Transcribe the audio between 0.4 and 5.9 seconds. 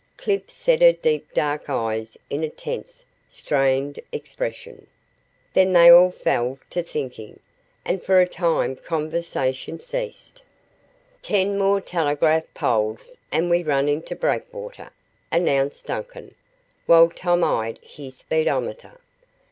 set her deep dark eyes in a tense, strained expression. Then